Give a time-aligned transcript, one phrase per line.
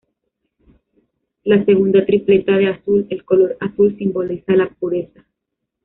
[1.43, 5.23] La segunda tripleta de azul el color azul simboliza la pureza.